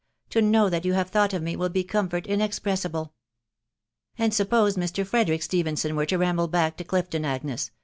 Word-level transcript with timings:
To 0.31 0.41
know 0.41 0.67
that 0.67 0.83
you 0.83 0.93
have 0.93 1.11
thought 1.11 1.31
of 1.31 1.43
me 1.43 1.55
will 1.55 1.69
be 1.69 1.83
comfort 1.83 2.25
inexpressible."" 2.25 3.13
And 4.17 4.33
suppose 4.33 4.75
Mr. 4.75 5.05
Frederick 5.05 5.43
Stephenson 5.43 5.95
were 5.95 6.07
to 6.07 6.17
ramble 6.17 6.47
back 6.47 6.75
to 6.77 6.83
Clifton, 6.83 7.23
Agnes 7.23 7.69